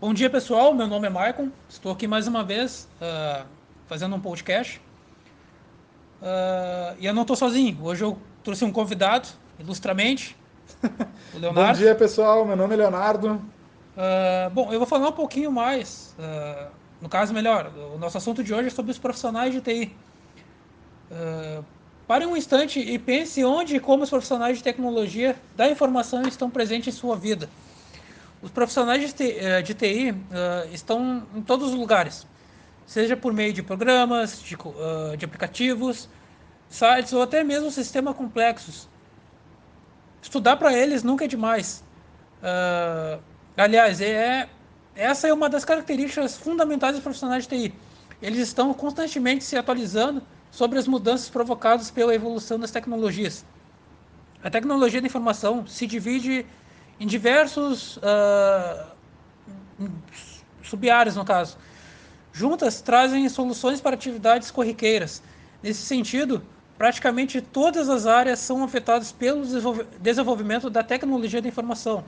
[0.00, 0.72] Bom dia, pessoal.
[0.72, 1.50] Meu nome é Maicon.
[1.68, 3.44] Estou aqui mais uma vez uh,
[3.86, 4.80] fazendo um podcast.
[6.22, 7.76] Uh, e eu não estou sozinho.
[7.82, 9.28] Hoje eu trouxe um convidado,
[9.58, 10.34] ilustramente,
[11.34, 11.78] o Leonardo.
[11.78, 12.46] Bom dia, pessoal.
[12.46, 13.32] Meu nome é Leonardo.
[13.34, 16.16] Uh, bom, eu vou falar um pouquinho mais,
[16.98, 19.94] no caso melhor, o nosso assunto de hoje é sobre os profissionais de TI.
[22.08, 26.48] pare um instante e pense onde e como os profissionais de tecnologia da informação estão
[26.48, 27.50] presentes em sua vida.
[28.42, 32.26] Os profissionais de TI, eh, uh, eh, estão em todos os lugares,
[32.86, 36.08] seja por meio de programas, de, uh, de aplicativos,
[36.68, 38.88] sites ou até mesmo sistemas complexos.
[40.22, 41.84] Estudar para eles nunca é demais.
[42.42, 43.22] Uh,
[43.58, 44.48] aliás, é,
[44.94, 47.74] essa é uma das características fundamentais dos profissionais de TI.
[48.22, 53.44] Eles estão constantemente se atualizando sobre as mudanças provocadas pela evolução das tecnologias.
[54.42, 56.46] A tecnologia da informação se divide
[57.00, 58.84] em diversos uh,
[60.62, 61.56] sub-áreas, no caso.
[62.32, 65.22] Juntas trazem soluções para atividades corriqueiras.
[65.62, 66.42] Nesse sentido,
[66.76, 69.42] praticamente todas as áreas são afetadas pelo
[69.98, 72.04] desenvolvimento da tecnologia da informação.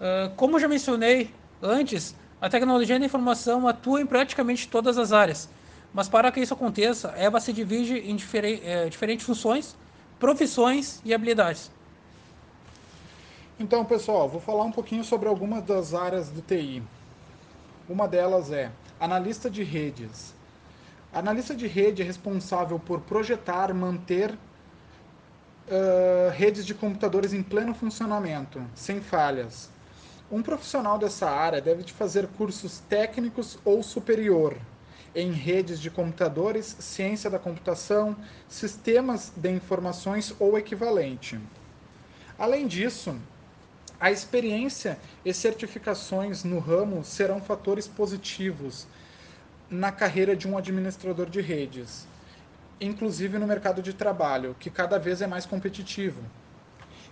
[0.00, 1.30] Uh, como já mencionei
[1.62, 5.48] antes, a tecnologia da informação atua em praticamente todas as áreas,
[5.94, 8.16] mas para que isso aconteça, ela se divide em
[8.64, 9.76] eh, diferentes funções,
[10.18, 11.70] profissões e habilidades.
[13.62, 16.82] Então, pessoal, vou falar um pouquinho sobre algumas das áreas do TI.
[17.88, 20.34] Uma delas é analista de redes.
[21.12, 28.60] Analista de rede é responsável por projetar, manter uh, redes de computadores em pleno funcionamento,
[28.74, 29.70] sem falhas.
[30.28, 34.56] Um profissional dessa área deve fazer cursos técnicos ou superior
[35.14, 38.16] em redes de computadores, ciência da computação,
[38.48, 41.38] sistemas de informações ou equivalente.
[42.36, 43.14] Além disso,
[44.02, 48.84] a experiência e certificações no ramo serão fatores positivos
[49.70, 52.04] na carreira de um administrador de redes,
[52.80, 56.20] inclusive no mercado de trabalho, que cada vez é mais competitivo.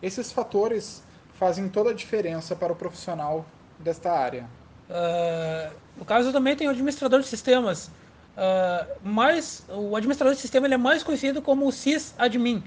[0.00, 1.02] Esses fatores
[1.34, 3.44] fazem toda a diferença para o profissional
[3.80, 4.48] desta área.
[4.88, 10.68] Uh, no caso, também tem o administrador de sistemas, uh, mas o administrador de sistema
[10.68, 12.62] ele é mais conhecido como sysadmin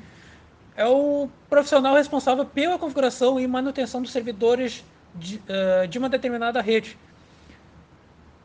[0.76, 4.84] é o profissional responsável pela configuração e manutenção dos servidores
[5.16, 6.98] de, uh, de uma determinada rede.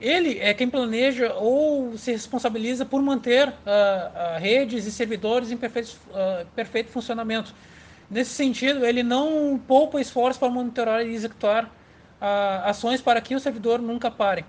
[0.00, 5.56] Ele é quem planeja ou se responsabiliza por manter uh, uh, redes e servidores em
[5.56, 5.96] perfeito,
[6.54, 7.54] perfeito funcionamento.
[8.10, 11.70] Nesse sentido, ele não poupa esforço para monitorar e executar
[12.64, 14.44] ações para que o servidor nunca pare.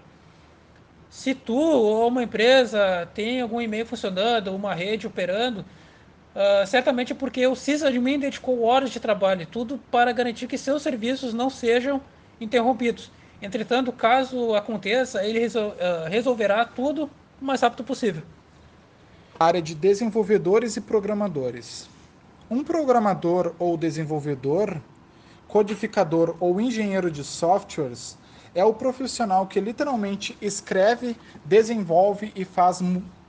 [1.09, 5.65] Se tu ou uma empresa tem algum e-mail funcionando, uma rede operando,
[6.35, 11.33] Uh, certamente porque o sysadmin dedicou horas de trabalho tudo para garantir que seus serviços
[11.33, 12.01] não sejam
[12.41, 13.09] interrompidos.
[13.41, 17.09] Entretanto, caso aconteça, ele resol uh, resolverá tudo
[17.41, 18.21] o mais rápido possível.
[19.39, 21.87] Área de desenvolvedores e programadores.
[22.49, 24.81] Um programador ou desenvolvedor,
[25.47, 28.17] codificador ou engenheiro de softwares
[28.53, 31.15] é o profissional que literalmente escreve,
[31.45, 32.81] desenvolve e faz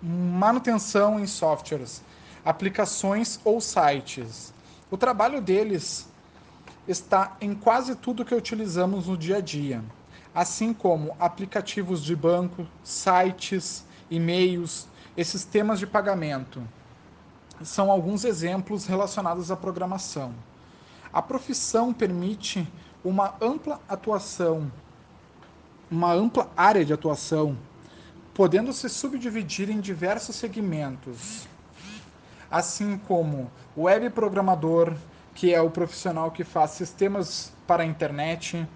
[0.02, 2.02] manutenção em softwares
[2.46, 4.54] aplicações ou sites.
[4.88, 6.08] O trabalho deles
[6.86, 9.82] está em quase tudo que utilizamos no dia a dia,
[10.32, 14.86] assim como aplicativos de banco, sites, e-mails
[15.16, 16.62] e sistemas de pagamento.
[17.64, 20.32] São alguns exemplos relacionados à programação.
[21.12, 22.68] A profissão permite
[23.04, 24.70] uma ampla atuação,
[25.90, 27.58] uma ampla área de atuação,
[28.32, 31.48] podendo se subdividir em diversos segmentos
[32.50, 34.94] assim como web programador,
[35.34, 38.66] que é o profissional que faz sistemas para a internet,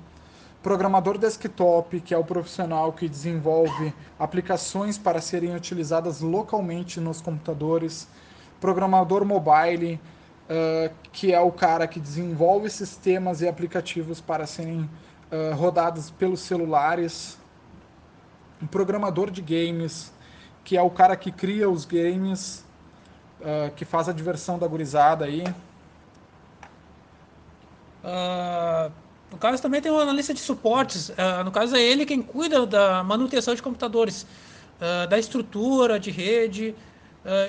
[0.63, 8.07] programador desktop, que é o profissional que desenvolve aplicações para serem utilizadas localmente nos computadores,
[8.61, 9.99] programador mobile,
[10.51, 16.41] uh, que é o cara que desenvolve sistemas e aplicativos para serem uh, rodados pelos
[16.41, 17.39] celulares,
[18.63, 20.13] um programador de games,
[20.63, 22.65] que é o cara que cria os games
[23.41, 25.45] uh, que faz a diversão da gurizada aí?
[28.03, 28.93] Uh,
[29.31, 31.11] no caso também tem uma analista de suportes.
[31.11, 34.27] Uh, no caso é ele quem cuida da manutenção de computadores,
[35.11, 36.75] da estrutura de rede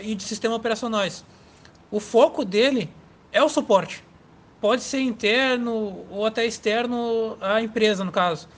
[0.01, 1.23] e de sistemas operacionais.
[1.89, 2.89] O foco dele
[3.31, 4.03] é o suporte.
[4.59, 8.49] Pode ser interno ou até externo à empresa, no caso,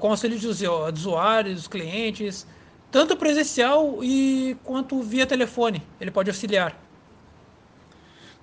[0.00, 2.46] com auxílio de usuários, clientes,
[2.90, 5.82] tanto presencial e quanto via telefone.
[6.00, 6.76] Ele pode auxiliar.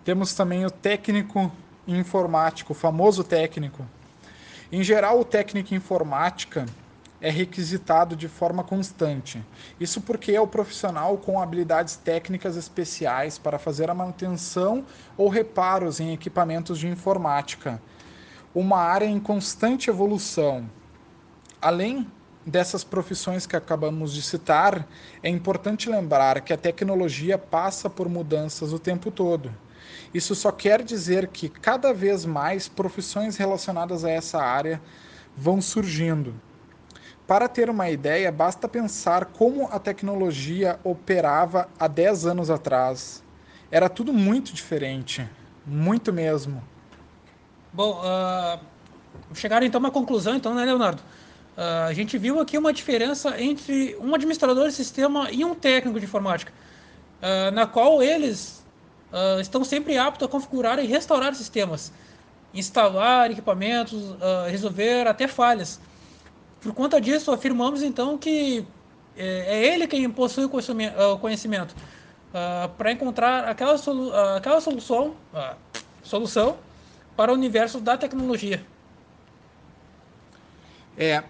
[0.04, 1.52] Temos também o técnico
[1.88, 3.86] informático, o famoso técnico.
[4.72, 6.66] Em geral, o técnico informática
[7.22, 9.44] é requisitado de forma constante.
[9.80, 14.86] Isso porque é o profissional com habilidades técnicas especiais para fazer a manutenção
[15.18, 17.82] ou reparos em equipamentos de informática.
[18.54, 20.70] Uma área em constante evolução.
[21.62, 22.06] Além
[22.46, 24.88] dessas profissões que acabamos de citar,
[25.24, 29.52] é importante lembrar que a tecnologia passa por mudanças o tempo todo.
[30.14, 34.82] Isso só quer dizer que cada vez mais profissões relacionadas a essa área
[35.36, 36.34] vão surgindo.
[37.28, 43.24] Para ter uma ideia, basta pensar como a tecnologia operava há 10 anos atrás.
[43.72, 45.28] Era tudo muito diferente,
[45.66, 46.64] muito mesmo.
[47.74, 48.60] Bom, uh,
[49.34, 51.02] chegaram então a uma conclusão, então, né, Leonardo?
[51.58, 55.98] Uh, a gente viu aqui uma diferença entre um administrador de sistema e um técnico
[55.98, 56.52] de informática,
[57.22, 58.62] uh, na qual eles
[59.10, 61.94] uh, estão sempre aptos a configurar e restaurar sistemas,
[62.54, 64.16] instalar equipamentos,
[64.50, 65.80] resolver até falhas.
[66.62, 68.66] Por conta disso, afirmamos então que
[69.18, 71.76] é, é ele quem possui o conhecimento
[72.78, 75.16] para encontrar aquela, solu aquela solução,
[76.02, 76.56] solução
[77.18, 78.66] para o universo da tecnologia.
[80.98, 81.22] É,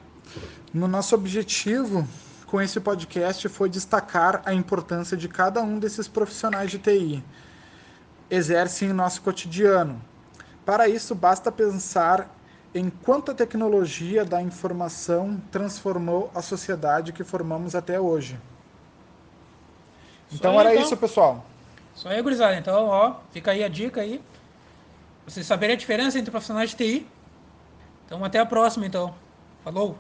[0.74, 2.08] no nosso objetivo
[2.48, 7.24] com esse podcast foi destacar a importância de cada um desses profissionais de TI
[8.30, 10.02] exercem em nosso cotidiano.
[10.66, 12.30] Para isso, basta pensar
[12.74, 18.38] em quanto a tecnologia da informação transformou a sociedade que formamos até hoje.
[20.32, 20.84] Então aí, era então.
[20.84, 21.46] isso, pessoal.
[21.94, 22.56] Só aí, gurizada.
[22.58, 24.22] Então, ó, fica aí a dica aí.
[25.26, 27.08] Vocês saberem a diferença entre profissionais de TI.
[28.06, 29.16] Então, até a próxima, então.
[29.64, 29.98] Falou!